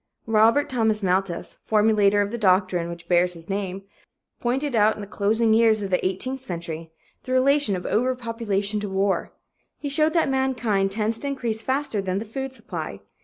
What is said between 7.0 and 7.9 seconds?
the relation of